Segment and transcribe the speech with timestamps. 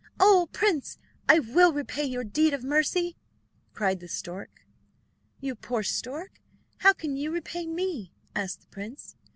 [0.19, 0.97] "Oh, prince,
[1.29, 3.17] I will repay your deed of mercy,"
[3.75, 4.65] cried the stork.
[5.39, 6.41] "You poor stork!
[6.79, 9.15] how can you repay me?" asked the prince.